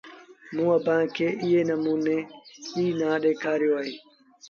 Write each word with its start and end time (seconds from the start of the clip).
موٚنٚ 0.55 0.73
اڀآنٚ 0.79 1.11
کي 1.15 1.27
ايٚ 1.43 1.67
نموݩو 1.69 2.07
ايٚئي 2.13 2.87
لآ 2.99 3.11
ڏيکآريو 3.23 3.73
اهي 3.79 3.93